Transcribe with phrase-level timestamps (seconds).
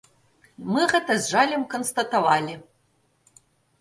[0.71, 2.59] Мы гэта з жалем канстатавалі.